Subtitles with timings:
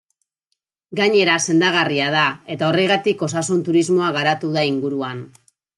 [0.99, 5.27] Gainera sendagarria da, eta horregatik osasun turismoa garatu da inguruan.